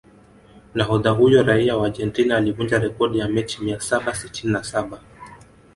Nahodha 0.75 1.09
huyo 1.11 1.43
raia 1.43 1.77
wa 1.77 1.85
Argentina 1.85 2.37
alivunja 2.37 2.79
rekodi 2.79 3.17
ya 3.19 3.27
mechi 3.27 3.63
mia 3.63 3.79
saba 3.81 4.15
sitini 4.15 4.53
na 4.53 4.63
saba 4.63 5.01